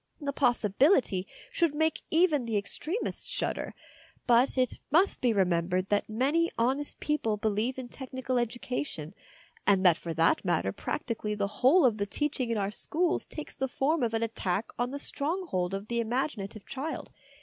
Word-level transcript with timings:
The 0.19 0.33
possibility 0.33 1.27
should 1.51 1.75
make 1.75 2.01
even 2.09 2.45
the 2.45 2.57
extremists 2.57 3.27
shudder, 3.27 3.75
but 4.25 4.57
it 4.57 4.79
must 4.89 5.21
be 5.21 5.31
remembered 5.31 5.89
that 5.89 6.09
many 6.09 6.49
honest 6.57 6.99
people 6.99 7.37
believe 7.37 7.77
in 7.77 7.87
technical 7.87 8.39
education, 8.39 9.13
and 9.67 9.85
that 9.85 9.97
for 9.99 10.15
that 10.15 10.43
matter 10.43 10.71
practically 10.71 11.35
the 11.35 11.61
whole 11.61 11.85
of 11.85 11.97
the 11.97 12.07
teaching 12.07 12.49
in 12.49 12.57
our 12.57 12.71
schools 12.71 13.27
takes 13.27 13.53
the 13.53 13.67
form 13.67 14.01
of 14.01 14.15
an 14.15 14.23
attack 14.23 14.69
on 14.79 14.89
the 14.89 14.97
stronghold 14.97 15.75
of 15.75 15.87
the 15.87 16.03
imagina 16.03 16.49
tive 16.49 16.65
child. 16.65 17.11